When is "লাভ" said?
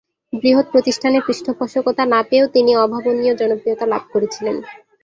3.85-4.03